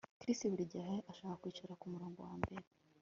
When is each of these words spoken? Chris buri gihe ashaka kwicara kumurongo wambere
Chris 0.19 0.39
buri 0.51 0.71
gihe 0.73 0.95
ashaka 1.11 1.39
kwicara 1.41 1.79
kumurongo 1.81 2.19
wambere 2.27 2.65